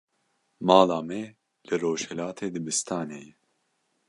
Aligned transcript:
Mala 0.67 0.97
me 1.07 1.19
li 1.67 1.75
rojhilatê 1.81 2.47
dibistanê 2.55 3.19
ye. 3.25 3.33